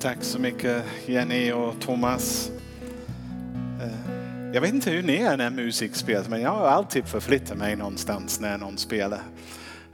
[0.00, 2.50] Tack så mycket Jenny och Thomas.
[3.82, 7.58] Eh, jag vet inte hur ni är när musik spelas men jag har alltid förflyttat
[7.58, 9.20] mig någonstans när någon spelar.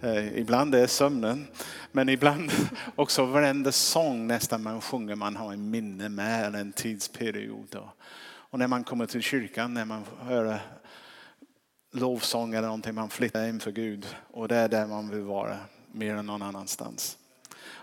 [0.01, 1.47] Eh, ibland är det sömnen
[1.93, 2.53] men ibland
[2.97, 7.77] också varenda sång nästan man sjunger man har en minne med eller en tidsperiod.
[8.25, 10.59] Och när man kommer till kyrkan när man hör
[11.93, 15.57] lovsång eller någonting man flyttar inför Gud och det är där man vill vara
[15.95, 17.19] mer än någon annanstans.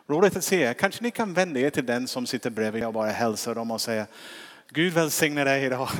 [0.07, 0.73] Roligt att se er.
[0.73, 3.81] Kanske ni kan vända er till den som sitter bredvid och bara hälsa dem och
[3.81, 4.07] säga
[4.69, 5.89] Gud välsigne dig idag.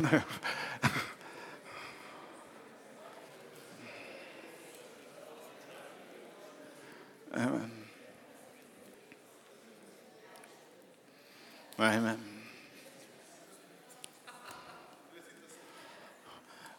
[7.34, 7.72] Amen.
[11.78, 12.32] Amen.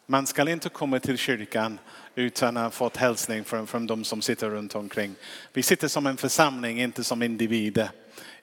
[0.05, 1.79] Man ska inte komma till kyrkan
[2.15, 5.15] utan att ha fått hälsning från, från de som sitter runt omkring.
[5.53, 7.89] Vi sitter som en församling, inte som individer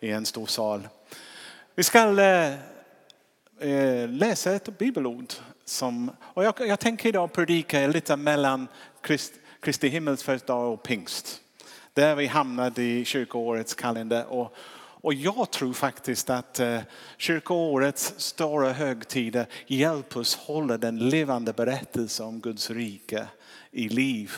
[0.01, 0.89] i en stor sal.
[1.75, 2.55] Vi ska eh,
[3.61, 5.33] eh, läsa ett bibelord.
[5.65, 8.69] Som, och jag, jag tänker idag predika lite mellan
[9.01, 11.41] Krist, Kristi himmelsfärdsdag och pingst.
[11.95, 14.27] Där vi hamnade i kyrkoårets kalender.
[14.27, 14.57] Och,
[15.03, 16.81] och jag tror faktiskt att eh,
[17.17, 23.27] kyrkoårets stora högtider hjälper oss hålla den levande berättelsen om Guds rike
[23.71, 24.33] i liv.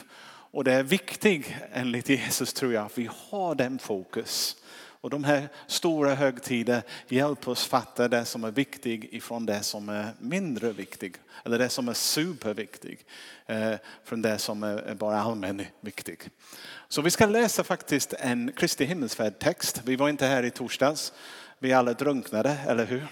[0.52, 4.56] Och det är viktigt enligt Jesus tror jag att vi har den fokus.
[5.02, 9.88] Och de här stora högtider hjälper oss fatta det som är viktigt ifrån det som
[9.88, 11.20] är mindre viktigt.
[11.44, 13.04] Eller det som är superviktigt
[13.46, 16.30] eh, från det som är bara allmänt viktigt.
[16.92, 19.80] Så vi ska läsa faktiskt en Kristi himmelsfärdtext.
[19.84, 21.12] Vi var inte här i torsdags.
[21.58, 23.06] Vi alla drunknade, eller hur?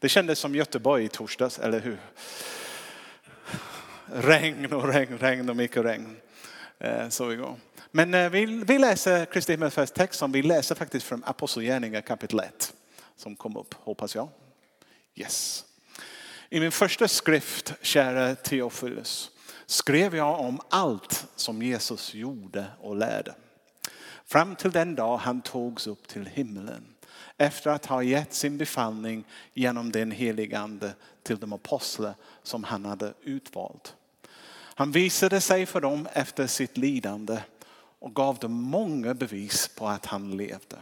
[0.00, 1.98] Det kändes som Göteborg i torsdags, eller hur?
[4.04, 6.16] Regn och regn, regn och mycket regn.
[6.78, 7.56] Eh, Så vi går.
[7.90, 12.72] Men eh, vi, vi läser Kristi himmelsfärdstext som vi läser faktiskt från Apostlagärningarna kapitel 1.
[13.16, 14.28] Som kom upp, hoppas jag.
[15.14, 15.64] Yes.
[16.48, 19.30] I min första skrift, kära Theophilus,
[19.70, 23.34] skrev jag om allt som Jesus gjorde och lärde.
[24.24, 26.86] Fram till den dag han togs upp till himlen
[27.36, 32.84] efter att ha gett sin befallning genom den helige ande till de apostlar som han
[32.84, 33.94] hade utvalt.
[34.52, 37.38] Han visade sig för dem efter sitt lidande
[37.98, 40.76] och gav dem många bevis på att han levde.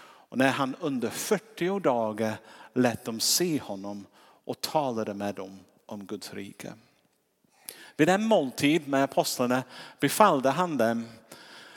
[0.00, 2.36] Och när han under 40 dagar
[2.72, 4.06] lät dem se honom
[4.44, 6.72] och talade med dem om Guds rike.
[7.96, 9.62] Vid en måltid med apostlarna
[10.00, 11.06] befallde han dem,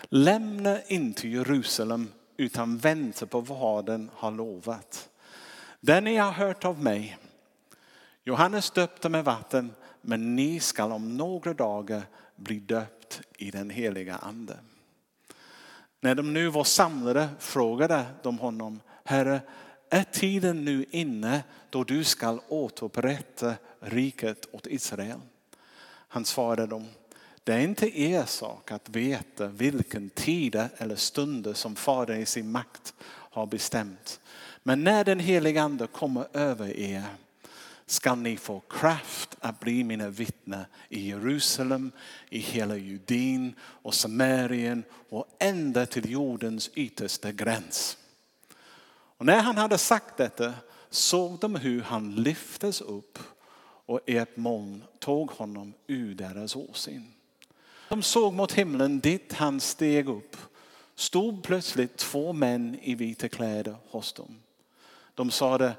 [0.10, 5.10] lämna inte Jerusalem utan vänta på vad den har lovat.
[5.80, 7.18] Det ni har hört av mig,
[8.24, 9.72] Johannes döpte med vatten,
[10.02, 12.04] men ni skall om några dagar
[12.36, 14.58] bli döpt i den heliga ande.
[16.02, 19.42] När de nu var samlade frågade de honom, Herre,
[19.90, 25.20] är tiden nu inne då du skall återupprätta riket åt Israel?
[26.12, 26.88] Han svarade dem,
[27.44, 32.52] det är inte er sak att veta vilken tid eller stunder som Fadern i sin
[32.52, 34.20] makt har bestämt.
[34.64, 37.04] Men när den helige ande kommer över er
[37.86, 41.92] ska ni få kraft att bli mina vittnen i Jerusalem,
[42.30, 47.98] i hela Judin och Samarien och ända till jordens yttersta gräns.
[49.18, 50.54] Och när han hade sagt detta
[50.90, 53.20] såg de hur han lyftes upp
[53.90, 57.14] och ett moln tog honom ur deras åsyn.
[57.90, 60.38] De såg mot himlen dit han steg upp.
[60.96, 64.40] Stod plötsligt två män i vita kläder hos dem.
[65.14, 65.74] De sade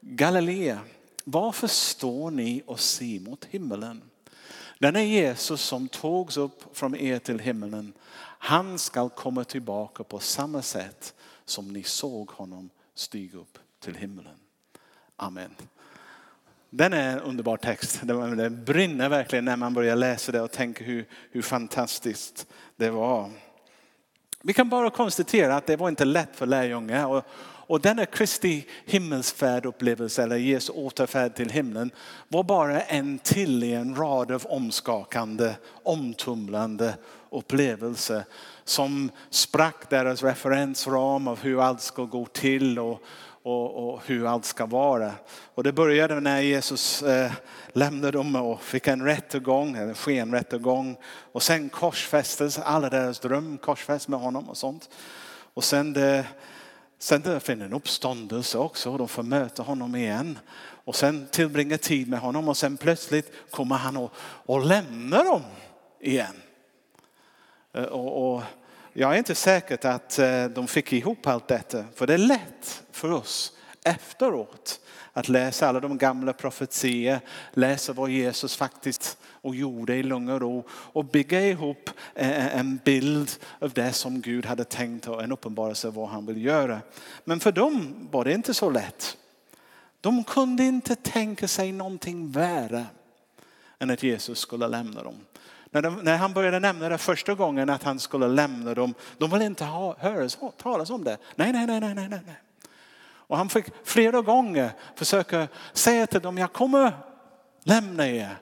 [0.00, 0.80] Galilea,
[1.24, 4.02] varför står ni och ser mot himlen?
[4.78, 7.92] Denna Jesus som togs upp från er till himlen.
[8.38, 11.14] Han ska komma tillbaka på samma sätt
[11.44, 14.38] som ni såg honom stiga upp till himlen.
[15.16, 15.54] Amen.
[16.76, 18.00] Den är en underbar text.
[18.36, 23.30] Det brinner verkligen när man börjar läsa det och tänker hur, hur fantastiskt det var.
[24.42, 27.06] Vi kan bara konstatera att det var inte lätt för lärjungar.
[27.06, 27.24] Och,
[27.66, 31.90] och denna Kristi himmelsfärdupplevelse eller Jesu återfärd till himlen
[32.28, 36.94] var bara en till i en rad av omskakande, omtumlande
[37.30, 38.24] upplevelser
[38.64, 43.02] som sprack deras referensram av hur allt ska gå till och,
[43.46, 45.12] och, och, hur allt ska vara.
[45.54, 47.32] Och det började när Jesus eh,
[47.68, 50.96] lämnade dem och fick en rättegång, en skenrättegång.
[51.32, 54.90] Och sen korsfästes alla deras dröm, korsfäst med honom och sånt.
[55.54, 56.26] Och sen det,
[56.98, 60.38] sen det finner en uppståndelse också och de får möta honom igen.
[60.84, 65.42] Och sen tillbringa tid med honom och sen plötsligt kommer han och, och lämnar dem
[66.00, 66.36] igen.
[67.72, 68.42] Eh, och, och
[68.98, 71.84] jag är inte säker att eh, de fick ihop allt detta.
[71.94, 73.52] För det är lätt för oss
[73.84, 74.80] efteråt
[75.12, 77.20] att läsa alla de gamla profetier,
[77.52, 82.58] läsa vad Jesus faktiskt och gjorde i lugn och ro och bygga ihop eh, eh,
[82.58, 86.44] en bild av det som Gud hade tänkt och en uppenbarelse av vad han vill
[86.44, 86.80] göra.
[87.24, 89.16] Men för dem var det inte så lätt.
[90.00, 92.86] De kunde inte tänka sig någonting värre
[93.78, 95.16] än att Jesus skulle lämna dem.
[95.76, 99.30] När, de, när han började nämna det första gången att han skulle lämna dem, de
[99.30, 101.18] ville inte ha, höra talas om det.
[101.34, 102.40] Nej, nej, nej, nej, nej, nej.
[103.00, 106.92] Och han fick flera gånger försöka säga till dem, jag kommer
[107.62, 108.36] lämna er.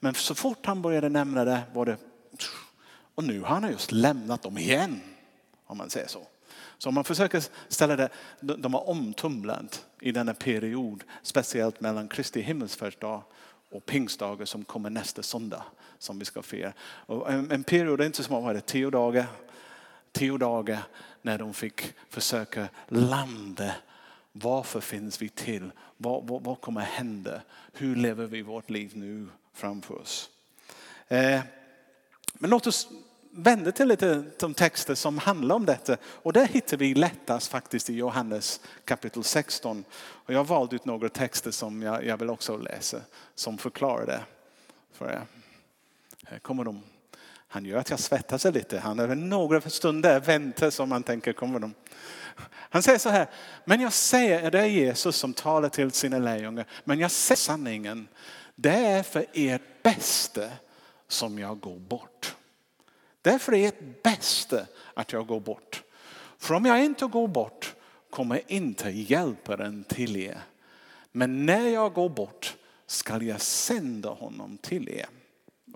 [0.00, 1.96] Men så fort han började nämna det var det,
[3.14, 5.00] och nu har han just lämnat dem igen.
[5.66, 6.26] Om man säger så.
[6.78, 8.08] Så om man försöker ställa det,
[8.40, 13.22] de har omtumlat i denna period, speciellt mellan Kristi himmelsfärdsdag
[13.70, 15.62] och pingstdagen som kommer nästa söndag
[15.98, 16.72] som vi ska fira.
[16.80, 19.26] Och en, en period, inte så var det, tio dagar,
[20.12, 20.82] tio dagar
[21.22, 23.72] när de fick försöka landa.
[24.32, 25.70] Varför finns vi till?
[25.96, 27.40] Vad, vad, vad kommer hända?
[27.72, 30.30] Hur lever vi vårt liv nu framför oss?
[31.08, 31.40] Eh,
[32.34, 32.88] men låt oss
[33.30, 35.96] vända till lite de texter som handlar om detta.
[36.04, 39.84] Och där hittar vi lättast faktiskt i Johannes kapitel 16.
[39.98, 43.00] Och jag har valt ut några texter som jag, jag vill också läsa
[43.34, 44.20] som förklarar det
[44.92, 45.22] för er.
[46.28, 46.82] Här kommer de.
[47.48, 48.78] Han gör att jag svettas lite.
[48.78, 51.74] Han är några stunder väntar som man tänker kommer de.
[52.48, 53.26] Han säger så här,
[53.64, 58.08] men jag säger, det är Jesus som talar till sina lärjungar, men jag säger sanningen.
[58.54, 60.48] Det är för ert bästa
[61.08, 62.36] som jag går bort.
[63.22, 65.82] Det är för ert bästa att jag går bort.
[66.38, 67.74] För om jag inte går bort
[68.10, 70.40] kommer inte hjälparen till er.
[71.12, 72.56] Men när jag går bort
[72.86, 75.06] skall jag sända honom till er.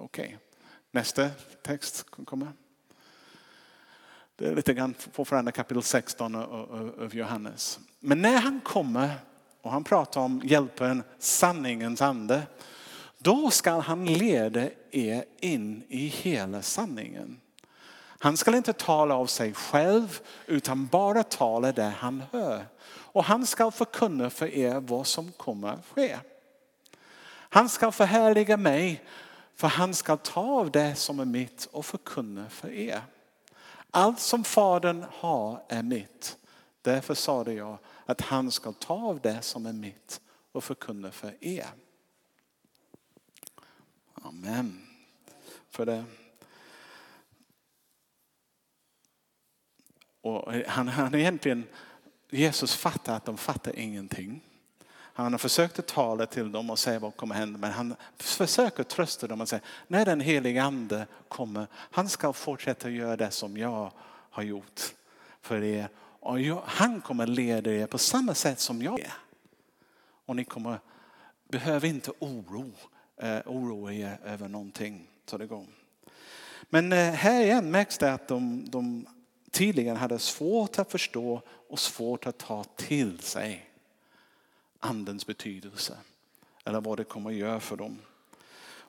[0.03, 0.37] Okej, okay.
[0.91, 1.31] nästa
[1.63, 2.53] text kommer.
[4.37, 7.79] Det är lite grann fortfarande kapitel 16 av Johannes.
[7.99, 9.11] Men när han kommer
[9.63, 12.43] och han pratar om hjälpen sanningens ande.
[13.19, 17.41] Då ska han leda er in i hela sanningen.
[18.19, 22.65] Han ska inte tala av sig själv utan bara tala det han hör.
[22.87, 26.19] Och han ska förkunna för er vad som kommer att ske.
[27.31, 29.05] Han ska förhärliga mig
[29.61, 33.03] för han ska ta av det som är mitt och förkunna för er.
[33.91, 36.39] Allt som Fadern har är mitt.
[36.83, 40.21] Därför sade jag att han ska ta av det som är mitt
[40.53, 41.67] och förkunna för er.
[44.15, 44.87] Amen.
[45.71, 46.05] För det.
[50.21, 51.65] Och han, han egentligen,
[52.31, 54.45] Jesus fattar att de fattar ingenting.
[55.23, 57.59] Han har försökt att tala till dem och säga vad kommer hända.
[57.59, 62.91] Men han försöker trösta dem och säga när den helige ande kommer, han ska fortsätta
[62.91, 63.93] göra det som jag
[64.31, 64.81] har gjort
[65.41, 65.89] för er.
[66.21, 69.13] Och jag, han kommer leda er på samma sätt som jag är.
[70.27, 70.79] Och ni kommer,
[71.49, 72.73] behöver inte oro,
[73.17, 75.07] eh, oroa er över någonting.
[75.27, 75.67] Så det går.
[76.63, 79.07] Men eh, här igen märks det att de, de
[79.51, 83.70] tidigare hade svårt att förstå och svårt att ta till sig
[84.81, 85.97] andens betydelse.
[86.65, 87.99] Eller vad det kommer att göra för dem.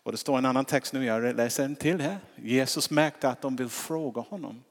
[0.03, 2.17] Och det står en annan text nu, jag läser en till här.
[2.35, 4.63] Jesus märkte att de vill fråga honom.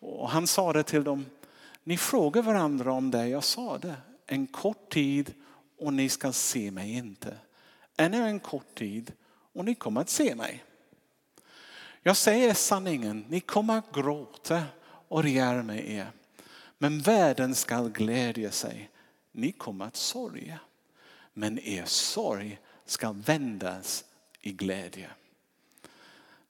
[0.00, 1.26] Och han sa det till dem,
[1.84, 3.94] ni frågar varandra om det jag sa det.
[4.26, 5.34] En kort tid
[5.78, 7.36] och ni ska se mig inte.
[7.96, 9.12] Ännu en kort tid
[9.52, 10.64] och ni kommer att se mig.
[12.02, 14.62] Jag säger sanningen, ni kommer att gråta
[15.08, 16.10] och regera med er.
[16.78, 18.90] Men världen skall glädja sig
[19.36, 20.58] ni kommer att sorga.
[21.32, 24.04] Men er sorg ska vändas
[24.40, 25.10] i glädje.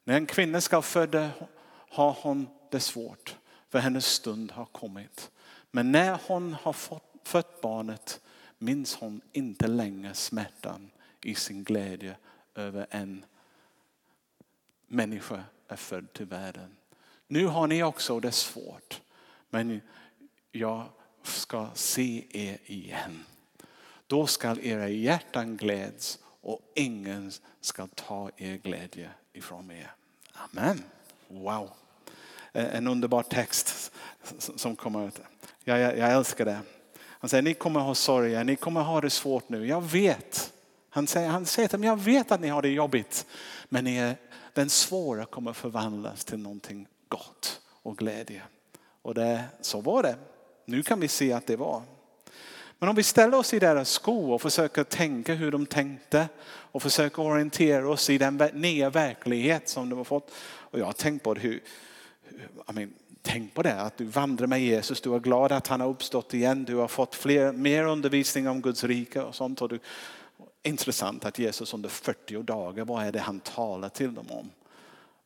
[0.05, 1.31] När en kvinna ska föda
[1.69, 3.37] har hon det svårt
[3.69, 5.31] för hennes stund har kommit.
[5.71, 6.73] Men när hon har
[7.25, 8.21] fött barnet
[8.59, 10.91] minns hon inte längre smärtan
[11.23, 12.17] i sin glädje
[12.55, 13.25] över en
[14.87, 16.77] människa är född till världen.
[17.27, 19.01] Nu har ni också det svårt.
[19.51, 19.81] Men
[20.53, 20.89] jag
[21.33, 23.25] ska se er igen.
[24.07, 29.93] Då skall era hjärtan gläds och ingen ska ta er glädje ifrån er.
[30.33, 30.83] Amen.
[31.29, 31.71] Wow.
[32.53, 33.93] Eh, en underbar text
[34.57, 35.21] som kommer ut.
[35.65, 36.61] Jag, jag, jag älskar det.
[37.03, 39.67] Han säger, ni kommer ha sorg, ni kommer ha det svårt nu.
[39.67, 40.53] Jag vet.
[40.91, 43.27] Han säger, han säger till dem, jag vet att ni har det jobbigt.
[43.69, 44.17] Men er,
[44.53, 48.43] den svåra kommer förvandlas till någonting gott och glädje.
[49.03, 50.17] Och det, så var det.
[50.69, 51.83] Nu kan vi se att det var.
[52.79, 56.83] Men om vi ställer oss i deras skor och försöker tänka hur de tänkte och
[56.83, 60.31] försöker orientera oss i den nya verklighet som de har fått.
[60.45, 61.63] Och jag har tänkt på hur,
[62.71, 65.81] I mean, tänk på det, att du vandrar med Jesus, du är glad att han
[65.81, 69.63] har uppstått igen, du har fått fler, mer undervisning om Guds rike och sånt.
[69.63, 69.79] Och du,
[70.63, 74.51] intressant att Jesus under 40 dagar, vad är det han talar till dem om?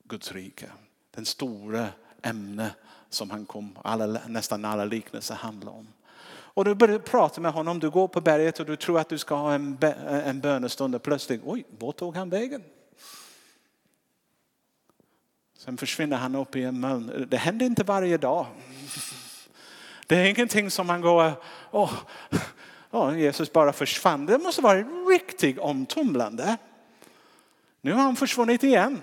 [0.04, 0.66] Guds rike.
[1.14, 1.88] Den stora
[2.23, 2.71] ämne
[3.09, 5.89] som han kom, alla, nästan alla liknelser handlar om.
[6.53, 9.19] Och du börjar prata med honom, du går på berget och du tror att du
[9.19, 12.62] ska ha en, en bönestund och plötsligt, oj, vart tog han vägen?
[15.59, 17.27] Sen försvinner han upp i en moln.
[17.31, 18.47] Det händer inte varje dag.
[20.07, 21.33] Det är ingenting som man går,
[21.71, 21.93] åh,
[22.91, 24.27] åh, Jesus bara försvann.
[24.27, 24.79] Det måste vara
[25.11, 26.57] riktigt omtumlande.
[27.81, 29.03] Nu har han försvunnit igen.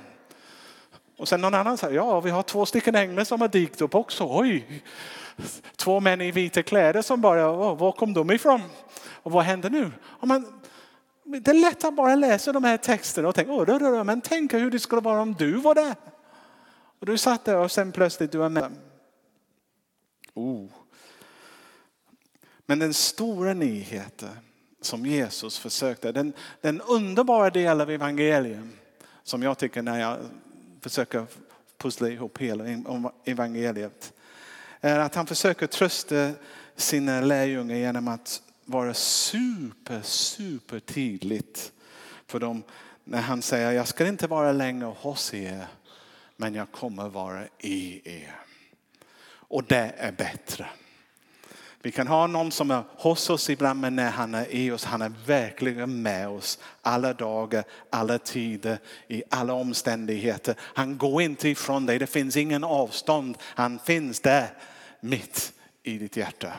[1.17, 3.95] Och sen någon annan säger, ja vi har två stycken änglar som har dykt upp
[3.95, 4.27] också.
[4.29, 4.83] Oj,
[5.75, 8.61] två män i vita kläder som bara, var kom de ifrån?
[9.05, 9.91] Och vad händer nu?
[10.21, 10.61] Man,
[11.23, 14.71] det är lätt att bara läsa de här texterna och tänka, oh, men tänk hur
[14.71, 15.95] det skulle vara om du var där.
[16.99, 18.71] Och du satt där och sen plötsligt du är med.
[20.33, 20.69] Oh.
[22.65, 24.29] Men den stora nyheten
[24.81, 28.71] som Jesus försökte, den, den underbara delen av evangelium
[29.23, 30.17] som jag tycker när jag
[30.89, 31.27] försöka
[31.77, 32.63] pussla ihop hela
[33.25, 34.13] evangeliet
[34.81, 36.31] är att han försöker trösta
[36.75, 41.71] sina lärjungar genom att vara super, super tydligt
[42.27, 42.63] för dem
[43.03, 45.67] när han säger jag ska inte vara längre hos er
[46.35, 48.35] men jag kommer vara i er.
[49.29, 50.65] Och det är bättre.
[51.81, 54.83] Vi kan ha någon som är hos oss ibland men när han är i oss,
[54.83, 60.55] han är verkligen med oss alla dagar, alla tider, i alla omständigheter.
[60.59, 63.37] Han går inte ifrån dig, det finns ingen avstånd.
[63.41, 64.49] Han finns där
[64.99, 65.53] mitt
[65.83, 66.53] i ditt hjärta.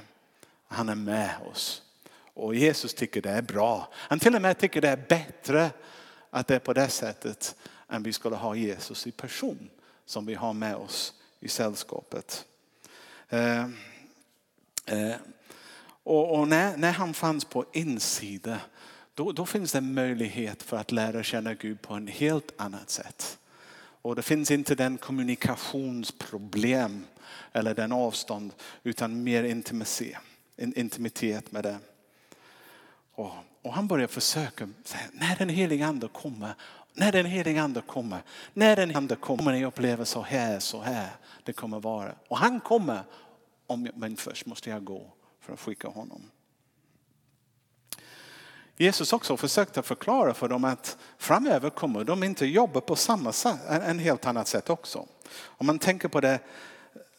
[0.69, 1.83] Han är med oss.
[2.35, 3.89] Och Jesus tycker det är bra.
[3.95, 5.71] Han till och med tycker det är bättre
[6.31, 7.57] att det är på det sättet
[7.89, 9.71] än vi skulle ha Jesus i person
[10.07, 12.45] som vi har med oss i sällskapet.
[13.29, 13.67] Eh,
[14.89, 15.15] Eh,
[16.03, 18.59] och, och när, när, han fanns på insidan
[19.15, 23.39] då, då finns det möjlighet för att lära känna Gud på en helt annat sätt.
[24.03, 27.05] Och det finns inte den kommunikationsproblem
[27.53, 28.53] eller den avstånd
[28.83, 29.63] utan mer
[30.57, 31.79] intimitet med det.
[33.15, 34.69] Och, och han börjar försöka,
[35.13, 36.55] när den heliga ande kommer
[36.99, 38.19] när den heliga ande kommer,
[38.55, 41.09] när den ande kommer ni uppleva så här, så här
[41.45, 42.13] det kommer vara.
[42.29, 43.03] Och han kommer,
[43.69, 46.31] om, men först måste jag gå för att skicka honom.
[48.77, 53.61] Jesus också försökte förklara för dem att framöver kommer de inte jobba på samma sätt,
[53.69, 55.07] en helt annat sätt också.
[55.45, 56.41] Om man tänker på det,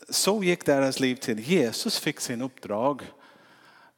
[0.09, 1.39] så gick deras liv till.
[1.39, 3.11] Jesus fick sin uppdrag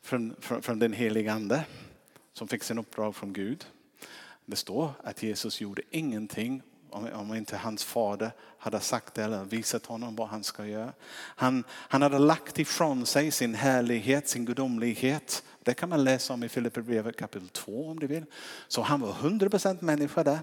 [0.01, 1.63] från, från, från den helige ande
[2.33, 3.65] som fick sin uppdrag från Gud.
[4.45, 9.85] Det står att Jesus gjorde ingenting om inte hans fader hade sagt det eller visat
[9.85, 10.93] honom vad han ska göra.
[11.13, 15.43] Han, han hade lagt ifrån sig sin härlighet, sin gudomlighet.
[15.63, 18.25] Det kan man läsa om i Filipperbrevet kapitel 2 om du vill.
[18.67, 20.39] Så han var 100% människa där.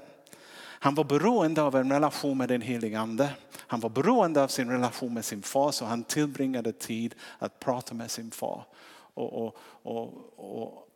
[0.81, 3.31] Han var beroende av en relation med den helige ande.
[3.57, 7.95] Han var beroende av sin relation med sin far så han tillbringade tid att prata
[7.95, 8.65] med sin far.
[9.15, 10.89] Och, och, och, och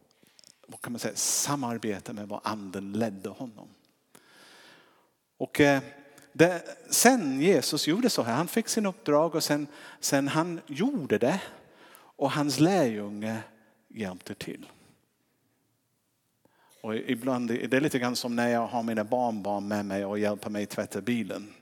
[0.67, 3.69] vad kan man säga, samarbeta med vad anden ledde honom.
[5.43, 5.83] Och eh,
[6.33, 9.67] det, sen Jesus gjorde så här, han fick sin uppdrag och sen,
[10.01, 11.41] sen han gjorde det
[11.95, 13.39] och hans lärjunge
[13.89, 14.67] hjälpte till.
[16.81, 20.19] Och ibland, det är lite grann som när jag har mina barnbarn med mig och
[20.19, 21.53] hjälper mig tvätta bilen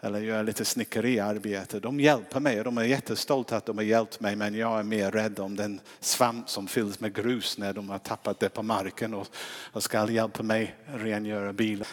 [0.00, 1.80] eller gör lite snickeriarbete.
[1.80, 4.82] De hjälper mig och de är jättestolta att de har hjälpt mig men jag är
[4.82, 8.62] mer rädd om den svamp som fylls med grus när de har tappat det på
[8.62, 9.26] marken och,
[9.72, 11.86] och ska hjälpa mig rengöra bilen.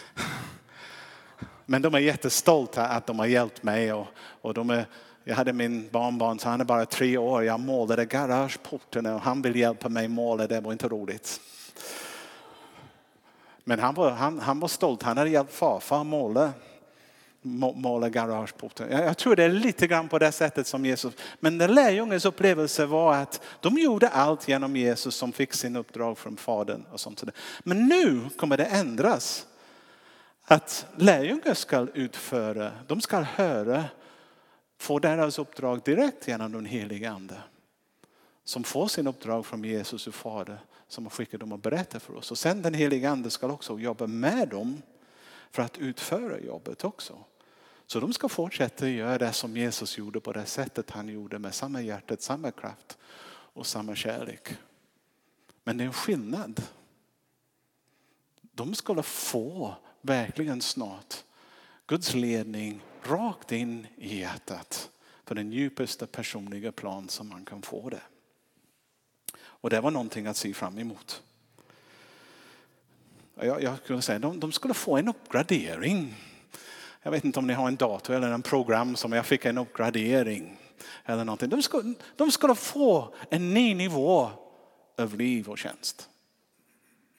[1.66, 4.08] Men de är jättestolta att de har hjälpt mig och,
[4.42, 4.86] och de är,
[5.24, 7.44] jag hade min barnbarn, så han är bara tre år.
[7.44, 10.48] Jag målade garageporten och han vill hjälpa mig måla.
[10.48, 11.42] Det var inte roligt.
[13.64, 15.04] Men han var, han, han var stolt.
[15.04, 16.54] Han hade hjälpt farfar måla
[17.44, 18.92] måla garageporten.
[18.92, 21.14] Jag tror det är lite grann på det sättet som Jesus.
[21.40, 26.18] Men den lärjungens upplevelse var att de gjorde allt genom Jesus som fick sin uppdrag
[26.18, 26.86] från Fadern.
[26.92, 27.24] Och sånt.
[27.64, 29.46] Men nu kommer det ändras.
[30.44, 33.86] Att lärjungar ska utföra, de ska höra,
[34.78, 37.42] få deras uppdrag direkt genom den helige Ande.
[38.44, 42.16] Som får sin uppdrag från Jesus och Fader som har skickat dem att berätta för
[42.16, 42.32] oss.
[42.32, 44.82] Och sen den helige Ande ska också jobba med dem
[45.52, 47.18] för att utföra jobbet också.
[47.88, 51.54] Så de ska fortsätta göra det som Jesus gjorde på det sättet han gjorde med
[51.54, 52.98] samma hjärta, samma kraft
[53.54, 54.58] och samma kärlek.
[55.64, 56.62] Men det är en skillnad.
[58.42, 61.24] De skulle få verkligen snart
[61.88, 64.90] Guds ledning rakt in i hjärtat
[65.26, 68.02] på den djupaste personliga plan som man kan få det.
[69.38, 71.24] Och det var någonting att se fram emot.
[73.36, 76.16] Jag, jag skulle säga de, de skulle få en uppgradering.
[77.02, 79.58] Jag vet inte om ni har en dator eller en program som jag fick en
[79.58, 80.58] uppgradering.
[81.06, 81.50] Eller någonting.
[81.50, 84.30] De, skulle, de skulle få en ny nivå
[84.98, 86.10] av liv och tjänst.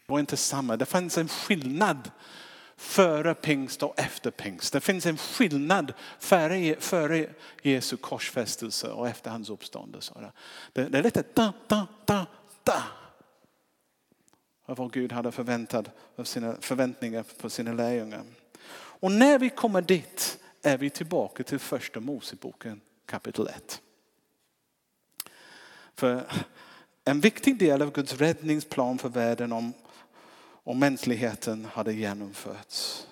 [0.07, 0.77] Det var inte samma.
[0.77, 2.11] Det fanns en skillnad
[2.83, 4.73] före pingst och efter pingst.
[4.73, 7.29] Det finns en skillnad före, före
[7.63, 10.33] Jesu korsfästelse och efter hans uppståndelse.
[10.73, 12.27] Det, det är lite da, da, da,
[12.65, 12.83] da.
[14.67, 15.87] Av vad Gud hade förväntat
[16.17, 18.25] av sina förväntningar på sina lärjungar.
[18.75, 23.81] Och när vi kommer dit är vi tillbaka till första Moseboken kapitel 1.
[25.95, 26.25] För
[27.05, 29.73] en viktig del av Guds räddningsplan för världen om,
[30.65, 33.07] och mänskligheten hade genomförts.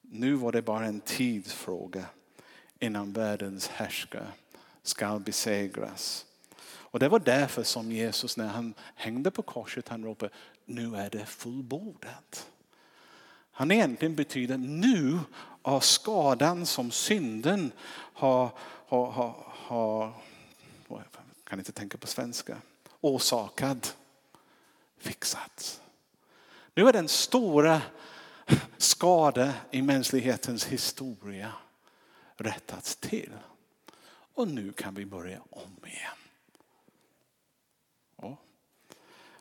[0.00, 2.04] Nu var det bara en tidsfråga
[2.78, 4.32] innan världens härskare
[4.82, 6.26] ska besegras.
[6.66, 10.32] Och det var därför som Jesus när han hängde på korset han ropade
[10.64, 12.50] nu är det fullbordat.
[13.52, 15.18] Han egentligen betyder nu
[15.62, 17.72] har skadan som synden
[18.12, 18.50] har,
[18.86, 20.12] har, har, har
[21.44, 22.56] kan inte tänka på svenska,
[23.00, 23.86] orsakad,
[24.98, 25.80] fixats.
[26.78, 27.82] Nu är den stora
[28.76, 31.52] skada i mänsklighetens historia
[32.36, 33.30] rättats till.
[34.34, 36.00] Och nu kan vi börja om igen.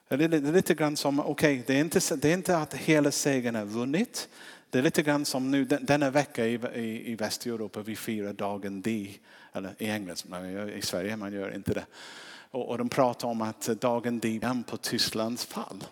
[0.07, 3.11] Det är lite grann som, okej, okay, det, är inte, det är inte att hela
[3.11, 4.29] segern är vunnit.
[4.69, 8.81] Det är lite grann som nu denna vecka i, i, i Västeuropa, vi firar dagen
[8.81, 9.13] D.
[9.53, 10.17] Eller i England,
[10.69, 11.85] i Sverige man gör inte det.
[12.51, 15.83] Och, och de pratar om att dagen D på Tysklands fall.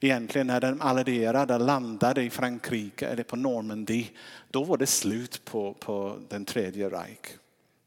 [0.00, 4.10] Egentligen när de allierade landade i Frankrike eller på Normandie,
[4.50, 7.18] då var det slut på, på den tredje, Reich,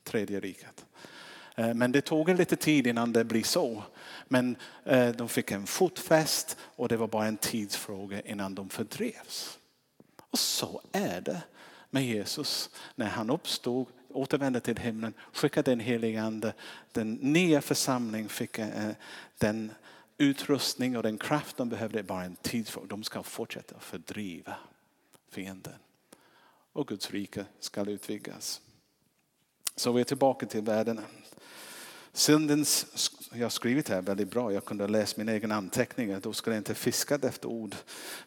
[0.04, 0.86] tredje riket.
[1.56, 3.84] Eh, men det tog lite tid innan det blev så.
[4.28, 9.60] Men eh, de fick en fotfäst och det var bara en tidsfråga innan de fördrevs.
[10.32, 11.42] Och så är det
[11.90, 16.54] med Jesus när han uppstod, återvände till himlen, skickade den helige ande.
[16.92, 18.92] Den nya församlingen fick eh,
[19.38, 19.72] den
[20.18, 22.04] utrustning och den kraft de behövde.
[22.04, 22.88] Bara en tidsfråga.
[22.88, 24.56] De ska fortsätta fördriva
[25.30, 25.74] fienden.
[26.74, 28.62] Och Guds rike ska utvidgas.
[29.76, 31.02] Så vi är tillbaka till världen.
[32.14, 32.86] Syndens,
[33.32, 36.56] jag har skrivit här väldigt bra, jag kunde ha läst min egen anteckning, då skulle
[36.56, 37.76] jag inte fiskat efter ord.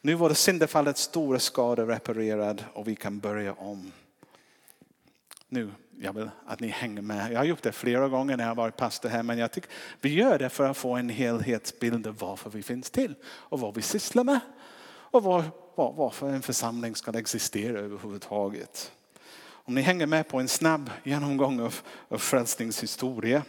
[0.01, 3.93] Nu var det syndafallets stora skada reparerad och vi kan börja om.
[5.53, 7.33] Nu, jag vill att ni hänger med.
[7.33, 10.15] Jag har gjort det flera gånger när jag varit pastor här, men jag tycker vi
[10.15, 13.83] gör det för att få en helhetsbild av varför vi finns till och vad vi
[13.83, 14.41] sysslar med
[14.87, 18.93] och var, var, varför en församling ska existera överhuvudtaget.
[19.43, 21.75] Om ni hänger med på en snabb genomgång av,
[22.09, 23.43] av frälsningshistoria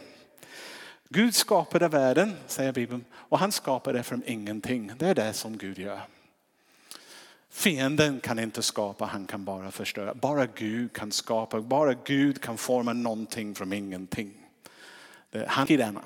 [1.08, 4.92] Gud skapade världen, säger Bibeln, och han skapade från ingenting.
[4.98, 6.00] Det är det som Gud gör.
[7.54, 10.14] Fienden kan inte skapa, han kan bara förstöra.
[10.14, 14.32] Bara Gud kan skapa, bara Gud kan forma någonting från ingenting.
[15.46, 16.02] Han är denna.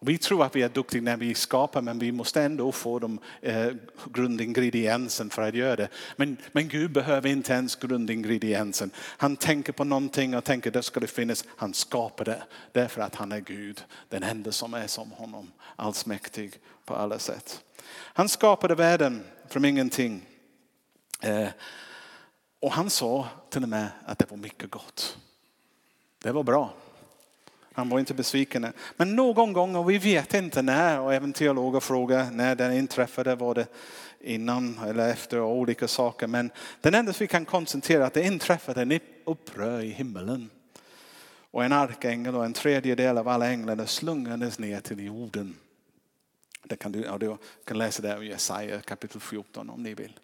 [0.00, 3.18] Vi tror att vi är duktiga när vi skapar men vi måste ändå få de
[3.42, 3.68] eh,
[4.04, 5.88] grundingrediensen för att göra det.
[6.16, 8.90] Men, men Gud behöver inte ens grundingrediensen.
[8.96, 11.44] Han tänker på någonting och tänker det ska det finnas.
[11.56, 13.84] Han skapar det därför att han är Gud.
[14.08, 15.50] Den enda som är som honom.
[15.76, 16.52] Allsmäktig
[16.84, 17.60] på alla sätt.
[17.92, 20.26] Han skapade världen från ingenting.
[21.22, 21.48] Eh,
[22.60, 25.18] och han sa till och med att det var mycket gott.
[26.22, 26.74] Det var bra.
[27.72, 28.72] Han var inte besviken.
[28.96, 33.34] Men någon gång, och vi vet inte när, och även teologer frågar när den inträffade,
[33.34, 33.66] var det
[34.20, 36.26] innan eller efter och olika saker.
[36.26, 40.50] Men den enda vi kan koncentrera att det inträffade en upprör i himmelen.
[41.50, 45.56] Och en arkängel och en tredjedel av alla änglarna slungades ner till jorden.
[46.64, 50.18] Det kan du, ja, du kan läsa det i Jesaja kapitel 14 om ni vill.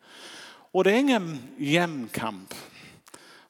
[0.77, 2.55] Och det är ingen jämn kamp.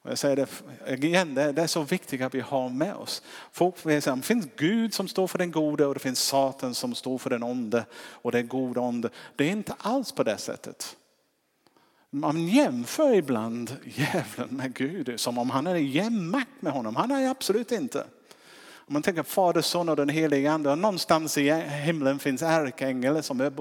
[0.03, 3.21] Jag säger det igen, det är så viktigt att vi har med oss.
[3.51, 6.95] Folk säga det finns Gud som står för den gode och det finns Satan som
[6.95, 9.09] står för den onde och den goda onde.
[9.35, 10.95] Det är inte alls på det sättet.
[12.09, 16.95] Man jämför ibland djävulen med Gud som om han är i jämnmakt med honom.
[16.95, 18.05] Han är absolut inte.
[18.87, 20.75] Om man tänker Fader, Son och den helige Ande.
[20.75, 23.53] Någonstans i himlen finns ärkeängel som är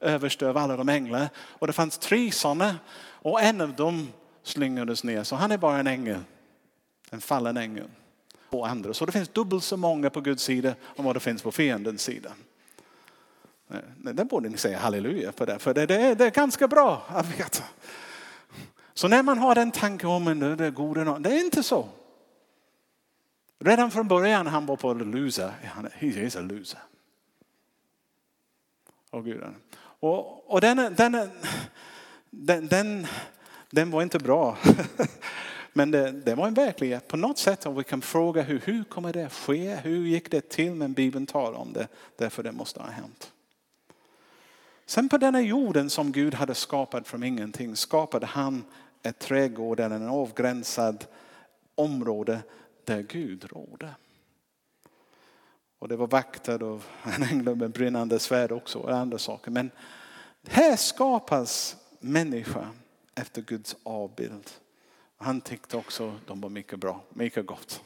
[0.00, 1.28] överst av alla de änglar.
[1.36, 2.76] Och det fanns tre sådana.
[3.22, 5.24] Och en av dem slingades ner.
[5.24, 6.20] Så han är bara en ängel.
[7.10, 7.88] En fallen ängel.
[8.48, 8.94] Och andra.
[8.94, 12.02] Så det finns dubbelt så många på Guds sida om vad det finns på fiendens
[12.02, 12.32] sida.
[13.96, 17.40] Det borde ni säga halleluja på det, för det, är, det är ganska bra att
[17.40, 17.64] veta.
[18.94, 21.88] Så när man har den tanken om det, är goda, det är inte så.
[23.58, 25.52] Redan från början han var på loser.
[25.92, 26.80] He is a loser.
[29.10, 29.42] Oh, Gud.
[30.00, 31.30] och, och den, den,
[32.30, 33.06] den, den,
[33.70, 34.58] den var inte bra.
[35.72, 37.08] Men det, det, var en verklighet.
[37.08, 39.74] På något sätt om vi kan fråga hur, hur kommer det ske?
[39.74, 40.74] Hur gick det till?
[40.74, 41.88] Men Bibeln talar om det.
[42.16, 43.32] Därför det måste ha hänt.
[44.86, 48.64] Sen på denna jorden som Gud hade skapat från ingenting skapade han
[49.02, 51.06] ett trädgård eller en avgränsad
[51.74, 52.42] område
[52.84, 53.94] där Gud rådde.
[55.78, 56.84] Och det var vaktad av
[57.16, 59.50] en ängel med brinnande svärd också och andra saker.
[59.50, 59.70] Men
[60.48, 62.68] här skapas människa
[63.14, 64.50] efter Guds avbild.
[65.16, 67.82] Han tyckte också de var mycket bra, mycket gott.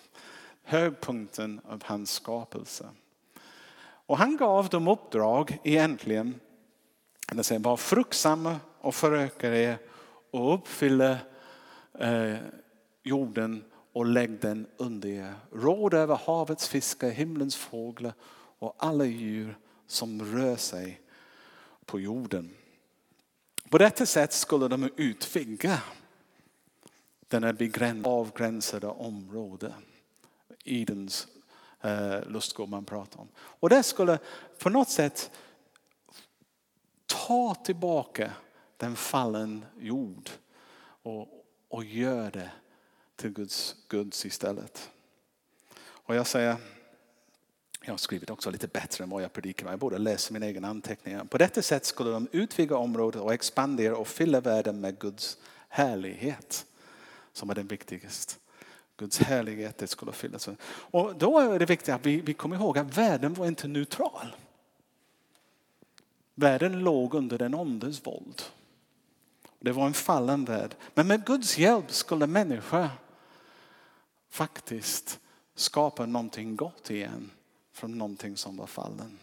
[0.62, 2.88] Högpunkten av hans skapelse.
[4.06, 6.40] Och han gav dem uppdrag egentligen.
[7.26, 9.78] Han säger, var fruktsamma och föröka er
[10.30, 11.18] och uppfylla
[11.98, 12.36] eh,
[13.02, 15.34] jorden och lägg den under er.
[15.52, 18.12] Råd över havets fiskar, himlens fåglar
[18.58, 21.00] och alla djur som rör sig
[21.84, 22.54] på jorden.
[23.74, 25.82] På detta sätt skulle de utvidga
[27.28, 27.54] denna
[28.04, 29.74] avgränsade område.
[30.64, 31.28] Idens
[31.80, 33.28] eh, lustgård man pratar om.
[33.36, 34.18] Och det skulle
[34.58, 35.30] på något sätt
[37.06, 38.32] ta tillbaka
[38.76, 40.30] den fallen jord
[41.02, 41.28] och,
[41.68, 42.50] och gör det
[43.16, 44.90] till Guds, Guds istället.
[45.76, 46.56] Och jag säger,
[47.86, 49.70] jag har skrivit också lite bättre än vad jag predikar.
[49.70, 51.24] Jag borde läsa mina egna anteckningar.
[51.24, 56.66] På detta sätt skulle de utvidga området och expandera och fylla världen med Guds härlighet.
[57.32, 58.34] Som är den viktigaste.
[58.96, 60.48] Guds härlighet det skulle fyllas.
[60.68, 64.36] Och då är det viktigt att vi, vi kommer ihåg att världen var inte neutral.
[66.34, 68.42] Världen låg under den ondes våld.
[69.60, 70.74] Det var en fallen värld.
[70.94, 72.88] Men med Guds hjälp skulle människor
[74.30, 75.20] faktiskt
[75.54, 77.30] skapa någonting gott igen
[77.74, 79.18] från någonting som var fallen.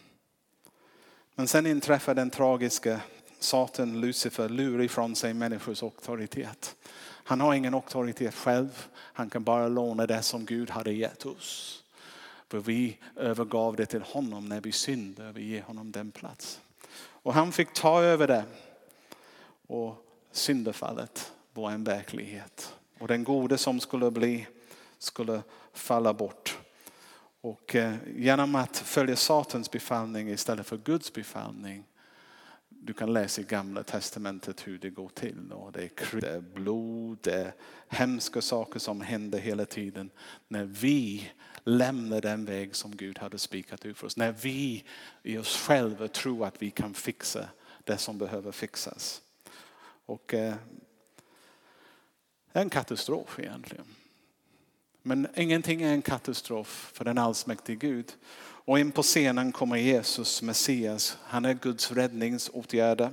[1.34, 3.00] Men sen inträffar den tragiska
[3.38, 6.76] Satan, Lucifer, lurar ifrån sig människors auktoritet.
[7.24, 8.86] Han har ingen auktoritet själv.
[8.94, 11.84] Han kan bara låna det som Gud hade gett oss.
[12.48, 15.32] För vi övergav det till honom när vi syndade.
[15.32, 16.60] Vi ger honom den plats.
[16.96, 18.44] Och han fick ta över det.
[19.66, 22.74] Och syndafallet var en verklighet.
[22.98, 24.46] Och den gode som skulle bli
[24.98, 26.58] skulle falla bort.
[27.42, 31.84] Och eh, genom att följa Satans befallning istället för Guds befallning.
[32.68, 35.52] Du kan läsa i gamla testamentet hur det går till.
[35.52, 37.54] Och det är blod, det är
[37.88, 40.10] hemska saker som händer hela tiden.
[40.48, 41.30] När vi
[41.64, 44.16] lämnar den väg som Gud hade spikat ut för oss.
[44.16, 44.84] När vi
[45.22, 47.48] i oss själva tror att vi kan fixa
[47.84, 49.22] det som behöver fixas.
[50.06, 50.54] Och eh,
[52.52, 53.86] en katastrof egentligen.
[55.02, 58.12] Men ingenting är en katastrof för den allsmäktige Gud.
[58.64, 61.18] Och in på scenen kommer Jesus, Messias.
[61.22, 63.10] Han är Guds räddningsåtgärder.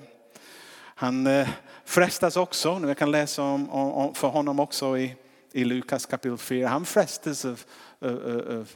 [0.95, 1.49] Han eh,
[1.85, 5.15] frestas också, jag kan läsa om, om, för honom också i,
[5.51, 6.67] i Lukas kapitel 4.
[6.67, 7.61] Han frestas av,
[7.99, 8.67] av,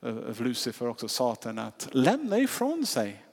[0.00, 3.24] av, av Lucifer, också Satan, att lämna ifrån sig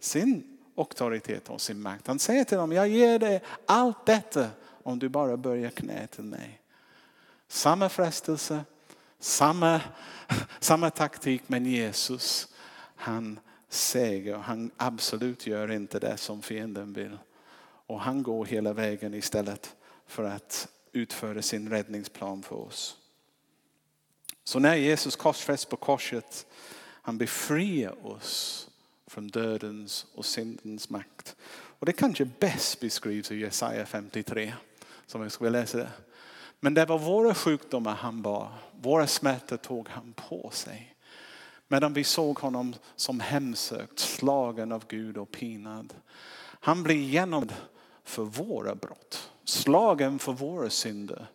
[0.00, 2.06] sin auktoritet och sin makt.
[2.06, 4.48] Han säger till dem, jag ger dig allt detta
[4.82, 6.60] om du bara börjar knä till mig.
[7.48, 8.64] Samma frestelse,
[9.26, 9.80] samma,
[10.60, 12.48] samma taktik men Jesus
[12.96, 17.18] han säger, han absolut gör inte det som fienden vill.
[17.86, 22.96] Och han går hela vägen istället för att utföra sin räddningsplan för oss.
[24.44, 26.46] Så när Jesus korsfästs på korset,
[27.02, 28.68] han befriar oss
[29.06, 31.36] från dödens och syndens makt.
[31.78, 34.54] Och det kanske bäst beskrivs i Jesaja 53,
[35.06, 35.90] som jag skulle läsa det.
[36.66, 40.96] Men det var våra sjukdomar han bar, våra smärtor tog han på sig.
[41.68, 45.94] Medan vi såg honom som hemsökt, slagen av Gud och pinad.
[46.38, 47.48] Han blev genom
[48.04, 51.26] för våra brott, slagen för våra synder.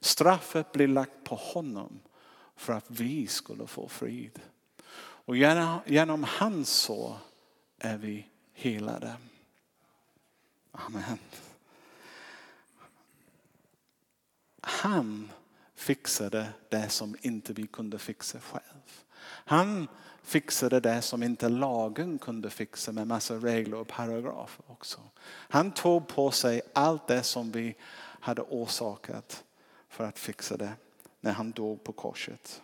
[0.00, 2.00] Straffet blev lagt på honom
[2.56, 4.40] för att vi skulle få frid.
[5.00, 7.16] Och genom, genom hans sår
[7.78, 9.16] är vi helade.
[10.72, 11.18] Amen.
[14.60, 15.32] Han
[15.74, 19.02] fixade det som inte vi kunde fixa själv.
[19.24, 19.88] Han
[20.22, 25.00] fixade det som inte lagen kunde fixa med massa regler och paragrafer också.
[25.26, 27.76] Han tog på sig allt det som vi
[28.20, 29.44] hade orsakat
[29.88, 30.72] för att fixa det
[31.20, 32.62] när han dog på korset.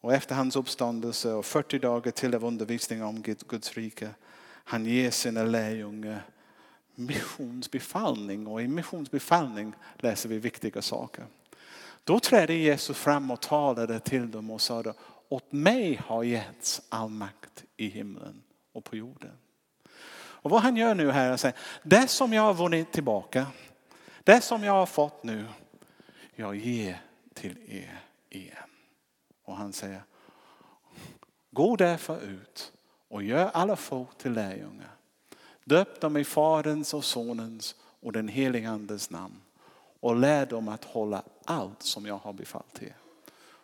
[0.00, 4.10] Och efter hans uppståndelse och 40 dagar till av undervisning om Guds rike,
[4.64, 6.26] han ger sina lärjungar
[7.00, 11.26] missionsbefallning och i missionsbefallning läser vi viktiga saker.
[12.04, 14.94] Då trädde Jesus fram och talade till dem och sa
[15.28, 19.32] åt mig har getts all makt i himlen och på jorden.
[20.42, 23.46] Och vad han gör nu här är att säga, det som jag har vunnit tillbaka,
[24.24, 25.46] det som jag har fått nu,
[26.34, 27.00] jag ger
[27.34, 28.70] till er igen.
[29.44, 30.02] Och han säger,
[31.50, 32.72] gå därför ut
[33.08, 34.90] och gör alla folk till lärjungar.
[35.70, 39.40] Döp dem i Faderns och Sonens och den helige Andes namn
[40.00, 42.96] och lär dem att hålla allt som jag har befallt er.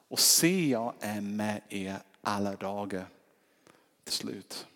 [0.09, 3.07] Och se jag är med er alla dagar
[4.05, 4.66] till slut.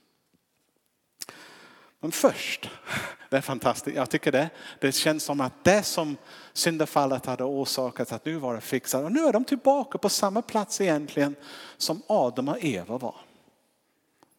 [2.01, 2.71] Men först,
[3.31, 4.51] det är fantastiskt, jag tycker det.
[4.81, 6.17] Det känns som att det som
[6.53, 9.05] syndafallet hade orsakat att nu var det fixat.
[9.05, 11.35] Och nu är de tillbaka på samma plats egentligen
[11.77, 13.17] som Adam och Eva var.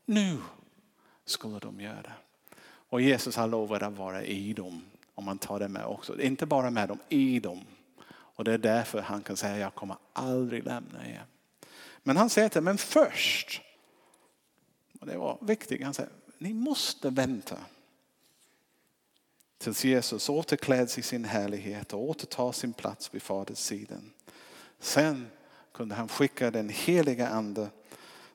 [0.06, 0.38] Nu
[1.26, 2.14] skulle de göra det.
[2.92, 4.86] Och Jesus har lovat att vara i dem.
[5.16, 6.22] Om man tar det med också.
[6.22, 7.66] Inte bara med dem, i dem.
[8.10, 11.26] Och det är därför han kan säga jag kommer aldrig lämna er.
[12.04, 13.62] Men han säger till men först.
[15.00, 15.84] Och det var viktigt.
[15.84, 17.58] Han säger ni måste vänta.
[19.58, 23.96] Tills Jesus återkläds i sin härlighet och återtar sin plats vid Faderns sida.
[24.80, 25.28] Sen
[25.74, 27.70] kunde han skicka den heliga ande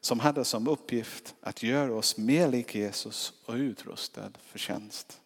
[0.00, 5.20] som hade som uppgift att göra oss mer lik Jesus och utrustad för tjänst.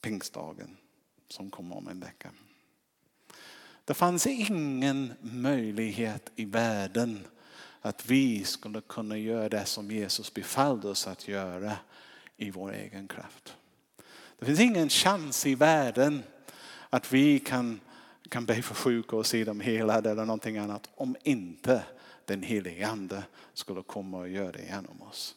[0.00, 0.76] Pingstdagen
[1.28, 2.30] som kommer om en vecka.
[3.84, 7.26] Det fanns ingen möjlighet i världen
[7.80, 11.76] att vi skulle kunna göra det som Jesus befallde oss att göra
[12.36, 13.56] i vår egen kraft.
[14.38, 16.22] Det finns ingen chans i världen
[16.90, 17.80] att vi kan,
[18.28, 21.82] kan be för sjuka och se dem helade eller någonting annat om inte
[22.26, 23.22] den helige ande
[23.54, 25.34] skulle komma och göra det genom oss.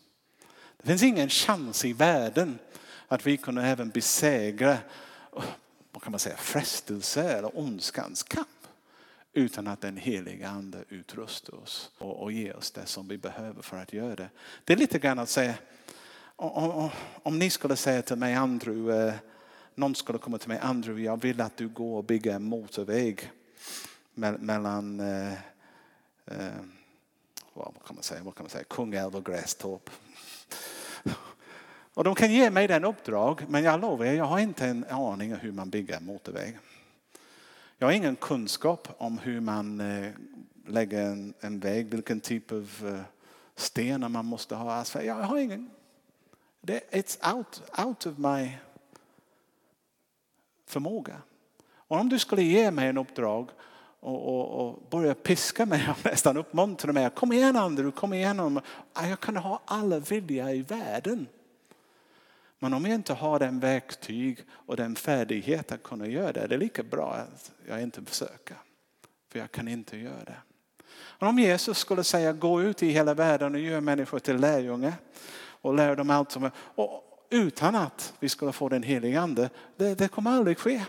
[0.78, 2.60] Det finns ingen chans i världen
[3.08, 4.78] att vi kunde även besegra
[5.92, 8.48] vad kan man säga, frestelse eller ondskans kamp
[9.34, 13.62] utan att den heliga ande utrustar oss och, och ger oss det som vi behöver
[13.62, 14.30] för att göra det.
[14.64, 15.54] Det är lite grann att säga,
[16.36, 16.90] om, om,
[17.24, 19.14] om ni skulle säga till mig Andrew, eh,
[19.76, 23.32] någon skulle komma till mig, Andrew jag vill att du går och bygger en motorväg
[24.16, 25.34] mellan eh,
[26.26, 26.64] eh,
[27.66, 29.90] vad kan man säga, vad kan man säga, Kungälv och Grästorp.
[31.94, 34.86] Och de kan ge mig den uppdrag, men jag lovar er, jag har inte en
[34.90, 36.60] aning om hur man bygger en motorväg.
[37.78, 40.12] Jag har ingen kunskap om hur man eh,
[40.68, 43.02] lägger en, en väg, vilken typ av eh,
[43.56, 44.74] stenar man måste ha.
[44.74, 45.70] Alltså, jag har ingen.
[46.62, 48.58] It's out, out of my
[50.66, 51.22] förmåga.
[51.74, 53.50] Och om du skulle ge mig en uppdrag
[54.00, 57.10] och, och, och börja piska mig och nästan uppmuntra mig.
[57.10, 58.62] Kom igen Andrew, kom igen.
[58.94, 61.28] Jag kan ha alla vilja i världen.
[62.60, 66.56] Men om jag inte har den verktyg och den färdighet att kunna göra det, det
[66.56, 68.58] är lika bra att jag inte försöker.
[69.32, 70.38] För jag kan inte göra det.
[71.20, 74.94] Om Jesus skulle säga gå ut i hela världen och gör människor till lärjungar
[75.62, 79.50] och lär dem allt som är, och utan att vi skulle få den helige ande,
[79.78, 80.82] det, det kommer aldrig ske.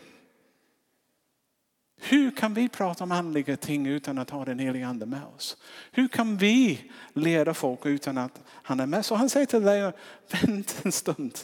[2.02, 5.56] Hur kan vi prata om andliga ting utan att ha den helige ande med oss?
[5.90, 9.04] Hur kan vi leda folk utan att han är med?
[9.04, 9.92] Så han säger till dig,
[10.30, 11.38] vänt en stund.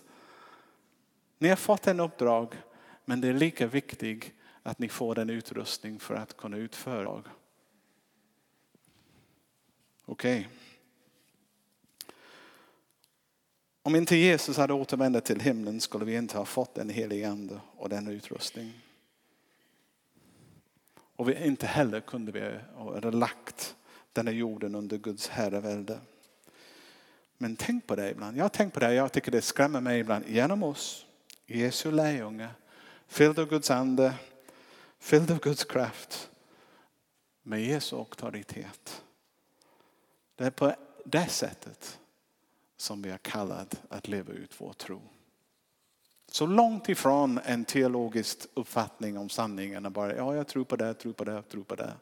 [1.39, 2.55] Ni har fått en uppdrag,
[3.05, 7.09] men det är lika viktigt att ni får den utrustning för att kunna utföra.
[10.05, 10.41] Okej.
[10.41, 10.45] Okay.
[13.83, 17.61] Om inte Jesus hade återvänt till himlen skulle vi inte ha fått den helige ande
[17.77, 18.73] och den utrustning.
[21.17, 23.77] Och vi inte heller kunde vi ha lagt
[24.13, 26.01] denna jorden under Guds herravälde.
[27.39, 28.37] Men tänk på det ibland.
[28.37, 30.29] Jag har tänkt på det, jag tycker det skrämmer mig ibland.
[30.29, 31.07] Genom oss,
[31.47, 32.55] Jesu lärjungar,
[33.07, 34.15] fylld av Guds ande,
[34.99, 36.31] fylld av Guds kraft.
[37.43, 39.03] Med Jesu auktoritet.
[40.37, 40.75] Det är på
[41.05, 41.99] det sättet
[42.77, 45.03] som vi är kallade att leva ut vår tro.
[46.31, 49.93] Så långt ifrån en teologisk uppfattning om sanningen.
[49.93, 51.93] Bara, ja, jag tror på det, jag tror på det, jag tror på det.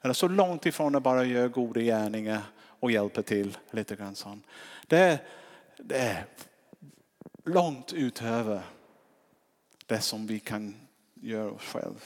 [0.00, 4.46] Eller så långt ifrån att bara göra goda gärningar och hjälpa till lite grann sånt.
[4.86, 5.18] Det är,
[5.76, 6.26] det är
[7.44, 8.62] långt utöver
[9.86, 10.74] det som vi kan
[11.14, 12.00] göra oss själva.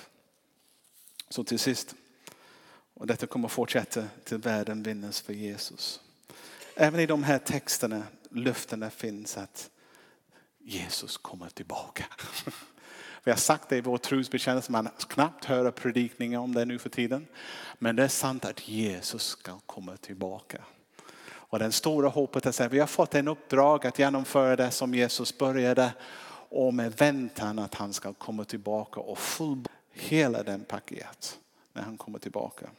[1.28, 1.94] Så till sist,
[2.94, 6.00] och detta kommer fortsätta till världen vinnes för Jesus.
[6.74, 9.70] Även i de här texterna, löftena finns att
[10.68, 12.04] Jesus kommer tillbaka.
[13.24, 16.88] Vi har sagt det i vår trosbekännelse, man knappt hör predikningar om det nu för
[16.88, 17.26] tiden.
[17.78, 20.64] Men det är sant att Jesus ska komma tillbaka.
[21.26, 24.94] Och den stora hoppet är att vi har fått en uppdrag att genomföra det som
[24.94, 25.92] Jesus började
[26.48, 31.38] och med väntan att han ska komma tillbaka och fullborda hela den paket.
[31.72, 32.70] när han kommer tillbaka.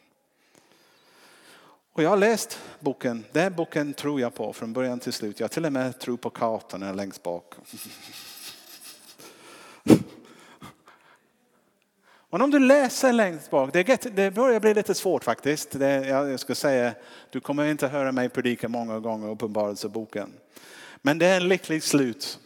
[1.99, 5.39] Och jag har läst boken, den boken tror jag på från början till slut.
[5.39, 7.53] Jag till och med tror på kartorna längst bak.
[12.29, 15.71] Men om du läser längst bak, det, det börjar bli lite svårt faktiskt.
[15.71, 16.93] Det, jag ska säga,
[17.29, 20.33] du kommer inte höra mig predika många gånger uppenbarelseboken.
[21.01, 22.39] Men det är en lycklig slut.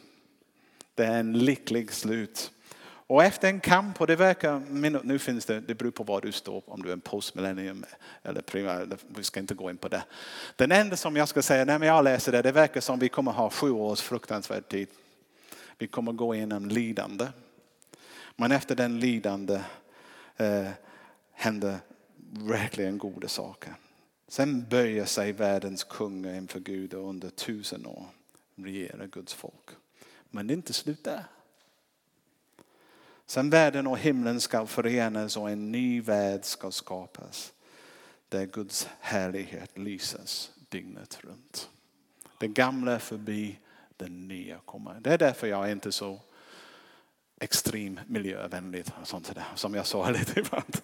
[0.96, 2.52] Det är en lycklig slut.
[3.08, 4.62] Och efter en kamp, och det verkar,
[5.04, 7.86] nu finns det, det beror på var du står, om du är en postmillennium
[8.24, 10.04] eller primär, vi ska inte gå in på det.
[10.56, 13.32] Den enda som jag ska säga, när jag läser det, det verkar som vi kommer
[13.32, 14.88] ha sju års fruktansvärd tid.
[15.78, 17.28] Vi kommer gå igenom lidande.
[18.36, 19.62] Men efter den lidande
[20.38, 20.70] eh,
[21.32, 21.78] händer
[22.32, 23.74] verkligen goda saker.
[24.28, 28.06] Sen böjer sig världens kungar inför Gud och under tusen år
[28.56, 29.70] regerar Guds folk.
[30.30, 31.24] Men det är inte slut där.
[33.28, 37.54] Sen världen och himlen ska förenas och en ny värld ska skapas.
[38.30, 41.70] Där Guds härlighet lyses dygnet runt.
[42.40, 43.60] Det gamla är förbi,
[43.98, 45.00] det nya kommer.
[45.00, 46.20] Det är därför jag är inte så
[47.40, 50.78] extrem miljövänligt sånt där, som jag sa lite ibland.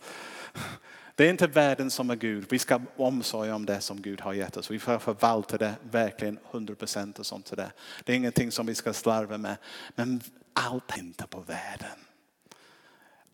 [1.15, 2.45] Det är inte världen som är Gud.
[2.49, 4.71] Vi ska omsorga om det som Gud har gett oss.
[4.71, 7.71] Vi får förvalta det verkligen 100 procent och sånt där.
[8.03, 9.57] Det är ingenting som vi ska slarva med.
[9.95, 10.21] Men
[10.53, 11.97] allt är inte på världen.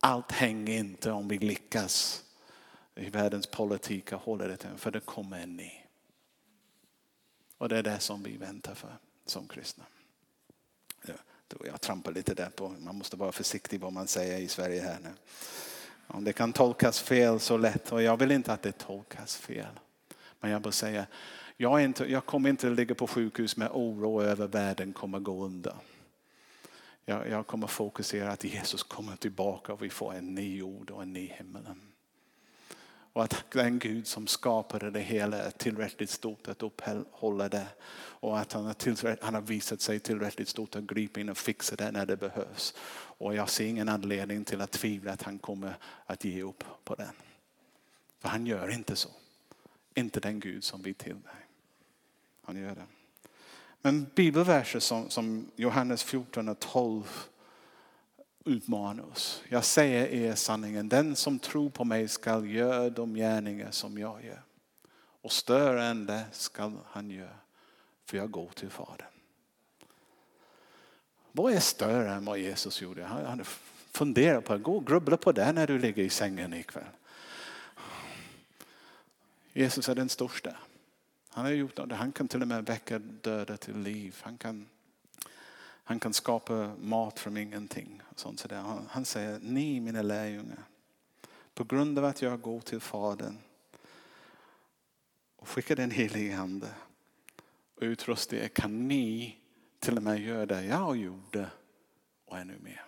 [0.06, 2.24] Allt hänger inte om vi lyckas
[2.96, 4.70] i världens politik att hålla det till.
[4.78, 5.72] För det kommer en ny.
[7.58, 9.84] Och det är det som vi väntar för som kristna.
[11.66, 14.98] Jag trampar lite där på, man måste vara försiktig vad man säger i Sverige här
[15.04, 15.10] nu.
[16.08, 19.80] Om det kan tolkas fel så lätt och jag vill inte att det tolkas fel.
[20.40, 21.06] Men jag vill säga,
[21.58, 25.76] jag, inte, jag kommer inte ligga på sjukhus med oro över världen kommer gå under.
[27.06, 31.02] Jag, jag kommer fokusera att Jesus kommer tillbaka och vi får en ny jord och
[31.02, 31.68] en ny himmel.
[33.16, 37.68] Och att den Gud som skapade det hela är tillräckligt stort att uppehålla det.
[37.98, 41.76] Och att han har, han har visat sig tillräckligt stort att gripa in och fixa
[41.76, 42.74] det när det behövs.
[43.18, 46.96] Och jag ser ingen anledning till att tvivla att han kommer att ge upp på
[46.96, 47.14] den.
[48.20, 49.10] För han gör inte så.
[49.94, 51.34] Inte den Gud som vi tillber.
[52.42, 52.86] Han gör det.
[53.86, 57.04] Men bibelverser som, som Johannes 14 och 12
[58.46, 59.44] utmanar oss.
[59.50, 64.26] Jag säger er sanningen, den som tror på mig skall göra de gärningar som jag
[64.26, 64.42] gör.
[65.22, 67.36] Och större än det skall han göra,
[68.06, 69.08] för jag går till Fadern.
[71.32, 73.04] Vad är större än vad Jesus gjorde?
[73.04, 73.44] Han
[73.92, 76.84] funderar på det, gå och grubbla på det när du ligger i sängen ikväll.
[79.54, 80.56] Jesus är den största.
[81.36, 81.80] Han har gjort.
[81.92, 84.20] Han kan till och med väcka döda till liv.
[84.22, 84.68] Han kan,
[85.84, 88.02] han kan skapa mat från ingenting.
[88.16, 90.64] sånt så han, han säger, ni mina lärjungar,
[91.54, 93.38] på grund av att jag går till Fadern
[95.36, 96.70] och skickar den helige Ande
[97.76, 99.38] och utrustar er kan ni
[99.80, 101.50] till och med göra det jag gjorde
[102.26, 102.86] och ännu mer.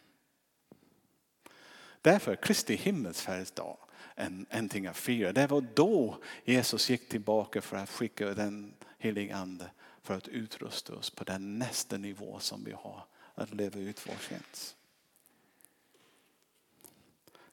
[2.01, 3.77] Därför Kristi himmelsfärdsdag
[4.17, 5.33] en, någonting att fira.
[5.33, 9.69] Det var då Jesus gick tillbaka för att skicka den helige ande
[10.01, 14.15] för att utrusta oss på den nästa nivå som vi har att leva ut vår
[14.29, 14.75] tjänst.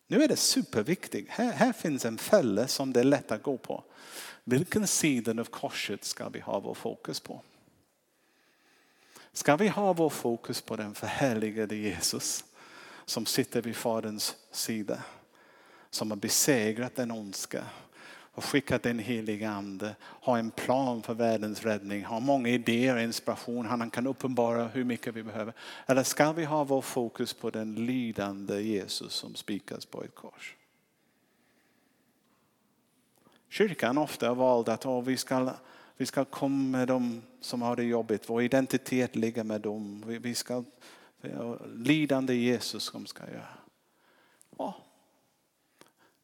[0.06, 1.30] Nu är det superviktigt.
[1.30, 3.84] Här, här finns en fälla som det är lätt att gå på.
[4.44, 7.42] Vilken sida av korset ska vi ha vår fokus på?
[9.32, 12.44] Ska vi ha vår fokus på den förhärligade Jesus
[13.04, 15.02] som sitter vid Faderns sida?
[15.94, 17.64] Som har besegrat den ondska
[18.34, 23.02] och skickat den helige ande, har en plan för världens räddning, har många idéer och
[23.02, 25.54] inspiration, han kan uppenbara hur mycket vi behöver.
[25.86, 30.54] Eller ska vi ha vår fokus på den lidande Jesus som spikas på ett kors?
[33.48, 35.52] Kyrkan ofta har valt att oh, vi, ska,
[35.96, 40.04] vi ska komma med dem som har det jobbigt, vår identitet ligger med dem.
[40.06, 40.64] Vi, vi ska,
[41.74, 43.58] lidande Jesus som ska göra.
[44.56, 44.74] Oh,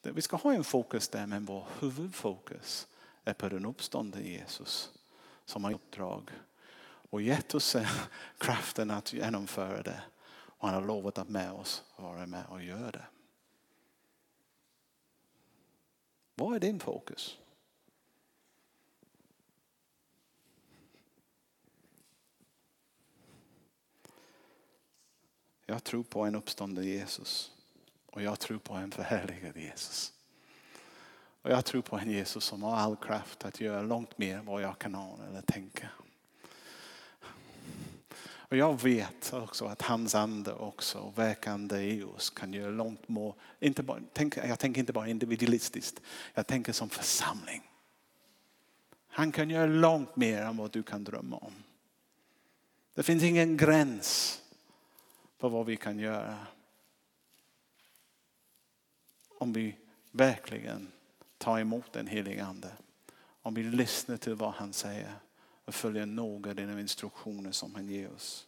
[0.02, 2.88] vi ska ha en fokus där men vår huvudfokus
[3.24, 4.92] är på den uppståndne Jesus
[5.44, 6.30] som har uppdrag
[7.10, 7.76] och gett oss
[8.38, 10.02] kraften att genomföra det.
[10.30, 13.06] Och han har lovat att med oss vara med och göra det.
[16.34, 17.38] Vad är din fokus?
[25.66, 27.52] Jag tror på en uppstånden Jesus.
[28.10, 30.12] Och jag tror på en förhärligad Jesus.
[31.42, 34.46] Och jag tror på en Jesus som har all kraft att göra långt mer än
[34.46, 35.88] vad jag kan ana eller tänka.
[38.50, 43.34] Och jag vet också att hans ande också, verkande i oss, kan göra långt mer.
[43.60, 46.00] Inte bara, tänk, jag tänker inte bara individualistiskt,
[46.34, 47.62] jag tänker som församling.
[49.08, 51.52] Han kan göra långt mer än vad du kan drömma om.
[52.94, 54.40] Det finns ingen gräns
[55.38, 56.46] på vad vi kan göra.
[59.40, 59.76] Om vi
[60.10, 60.92] verkligen
[61.38, 62.68] tar emot den helige Ande.
[63.42, 65.12] Om vi lyssnar till vad han säger
[65.64, 68.46] och följer noga de instruktioner som han ger oss.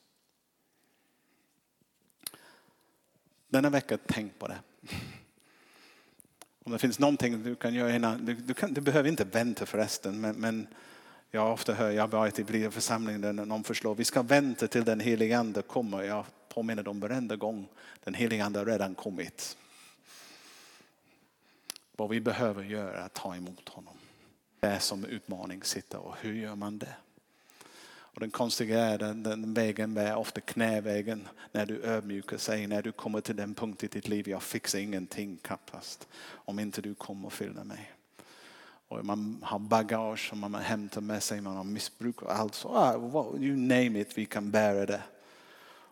[3.49, 4.59] Denna vecka, tänk på det.
[6.65, 9.67] Om det finns någonting du kan göra innan, du, du, kan, du behöver inte vänta
[9.67, 10.67] förresten, men, men
[11.31, 14.67] jag ofta hör, jag har varit i Blida församling där någon förslår, vi ska vänta
[14.69, 16.03] till den helige ande kommer.
[16.03, 17.69] Jag påminner dem varenda gång
[18.05, 19.57] den helige ande har redan kommit.
[21.97, 23.95] Vad vi behöver göra är att ta emot honom.
[24.61, 26.95] Det är som utmaning sitta och hur gör man det?
[28.15, 32.83] Och den konstiga är den, den vägen är ofta knävägen när du ödmjukar sig, när
[32.83, 36.95] du kommer till den punkt i ditt liv, jag fixar ingenting knappast om inte du
[36.95, 37.93] kommer och fyller mig.
[38.89, 42.55] Och man har bagage som man hämtar med sig, man har missbruk och allt.
[42.55, 42.95] Så, ah,
[43.39, 45.03] you name it, vi kan bära det.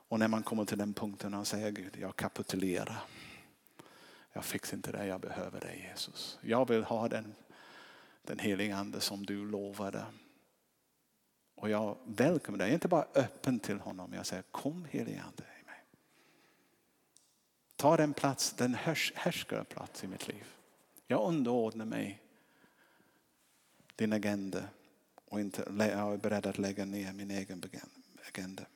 [0.08, 3.02] Och när man kommer till den punkten och säger Gud, jag kapitulerar.
[4.32, 6.38] Jag fixar inte det, jag behöver dig Jesus.
[6.42, 7.34] Jag vill ha den,
[8.22, 10.04] den heliga ande som du lovade.
[11.54, 14.12] Och jag välkomnar dig, inte bara öppen till honom.
[14.12, 15.84] Jag säger kom helige ande i mig.
[17.76, 18.74] Ta den plats, den
[19.14, 20.44] härskare plats i mitt liv.
[21.06, 22.22] Jag underordnar mig
[23.96, 24.62] din agenda
[25.24, 27.62] och inte, jag är beredd att lägga ner min egen
[28.28, 28.66] agenda.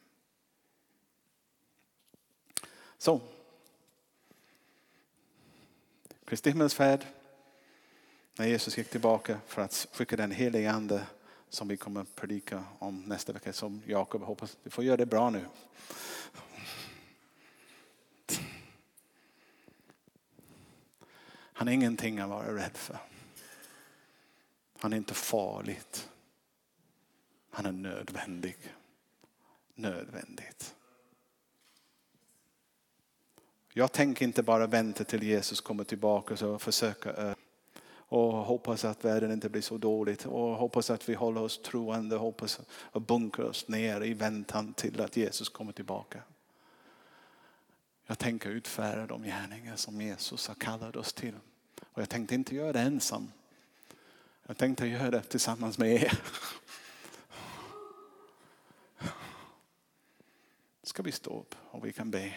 [2.99, 3.21] Så.
[6.35, 7.07] Kristi himmelsfärd.
[8.39, 11.07] När Jesus gick tillbaka för att skicka den helige ande
[11.49, 13.53] som vi kommer att predika om nästa vecka.
[13.53, 15.47] Som Jakob hoppas du får göra det bra nu.
[21.53, 22.99] Han är ingenting att vara rädd för.
[24.79, 26.11] Han är inte farligt.
[27.51, 28.57] Han är nödvändig.
[29.75, 30.74] Nödvändigt.
[33.77, 37.35] Jag tänker inte bara vänta till Jesus kommer tillbaka och försöka eh,
[37.87, 42.17] och hoppas att världen inte blir så dåligt och hoppas att vi håller oss troende,
[42.17, 46.23] hoppas och bunkrar oss ner i väntan till att Jesus kommer tillbaka.
[48.07, 51.35] Jag tänker utföra de gärningar som Jesus har kallat oss till.
[51.93, 53.33] Och jag tänkte inte göra det ensam.
[54.47, 56.21] Jag tänkte göra det tillsammans med er.
[60.83, 62.35] Ska vi stå upp och vi kan be.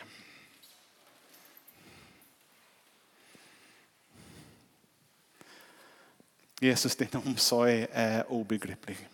[6.60, 9.10] Jesus, din omsorg är obegriplig.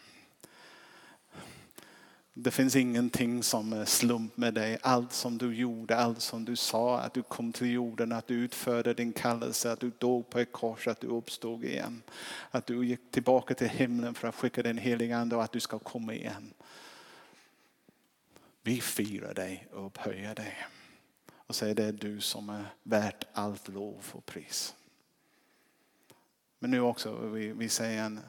[2.33, 4.77] Det finns ingenting som är slump med dig.
[4.81, 8.35] Allt som du gjorde, allt som du sa, att du kom till jorden, att du
[8.35, 12.01] utförde din kallelse, att du dog på ett kors, att du uppstod igen.
[12.51, 15.59] Att du gick tillbaka till himlen för att skicka den heliga ande och att du
[15.59, 16.53] ska komma igen.
[18.61, 20.57] Vi firar dig och upphöjer dig
[21.47, 24.75] och säger det är du som är värt allt lov och pris.
[26.63, 28.19] Men nu också, vi, vi säger en,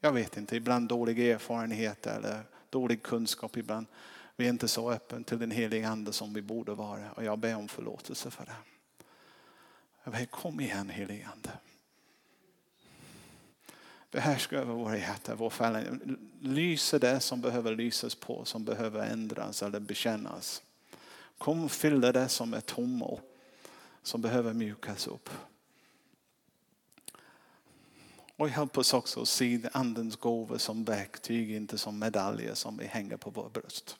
[0.00, 3.86] jag vet inte, ibland dålig erfarenhet eller dålig kunskap ibland.
[4.36, 7.38] Vi är inte så öppna till den heliga ande som vi borde vara och jag
[7.38, 8.54] ber om förlåtelse för det.
[10.04, 11.50] Jag ber, kom igen helige ande.
[14.10, 16.18] Behärska över våra hjärtan, vår fällan.
[16.40, 20.62] Lyser det som behöver lysas på, som behöver ändras eller bekännas.
[21.38, 23.20] Kom och fylla det som är tomt,
[24.02, 25.30] som behöver mjukas upp.
[28.40, 32.86] Och hjälp oss också att se andens gåvor som verktyg, inte som medaljer som vi
[32.86, 33.98] hänger på vår bröst.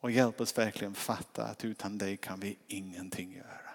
[0.00, 3.70] Och hjälp oss verkligen fatta att utan dig kan vi ingenting göra.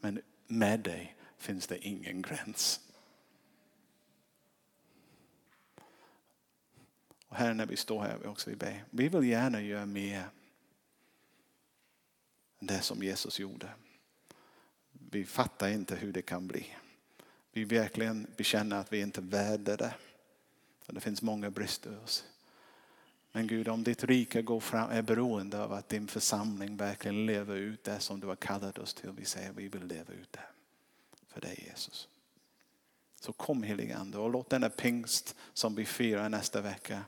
[0.00, 2.80] Men med dig finns det ingen gräns.
[7.28, 8.84] Och här när vi står här vi också vi ber.
[8.90, 10.28] Vi vill gärna göra mer
[12.60, 13.68] än det som Jesus gjorde.
[14.92, 16.66] Vi fattar inte hur det kan bli.
[17.52, 19.94] Vi verkligen bekänner att vi inte är värda det.
[20.86, 22.24] Det finns många brister i oss.
[23.32, 27.56] Men Gud, om ditt rike går fram, är beroende av att din församling verkligen lever
[27.56, 29.10] ut det som du har kallat oss till.
[29.10, 30.44] Vi säger att vi vill leva ut det
[31.28, 32.08] för dig Jesus.
[33.20, 37.04] Så kom helige Ande och låt denna pingst som vi firar nästa vecka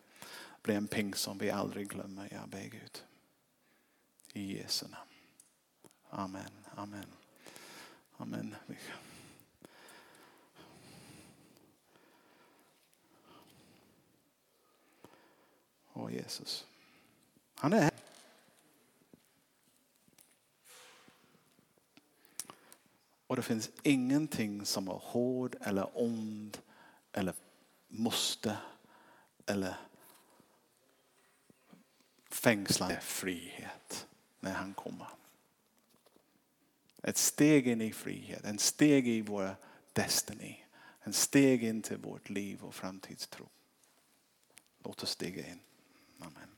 [0.62, 2.28] bli en pingst som vi aldrig glömmer.
[2.32, 3.02] Jag ber Gud.
[4.32, 5.10] I Jesu namn.
[6.10, 6.50] Amen.
[6.74, 7.06] Amen.
[8.16, 8.54] Amen.
[16.04, 16.66] Oh, Jesus.
[17.54, 17.90] Han är här.
[23.26, 26.58] Och det finns ingenting som är hård eller ond
[27.12, 27.34] eller
[27.88, 28.56] måste
[29.46, 29.76] eller
[32.30, 34.06] fängslande frihet
[34.40, 35.08] när han kommer.
[37.02, 39.56] Ett steg in i frihet, en steg i vår
[39.92, 40.64] destiny,
[41.00, 43.48] en steg in till vårt liv och framtidstro.
[44.78, 45.60] Låt oss stiga in.
[46.24, 46.53] Amen.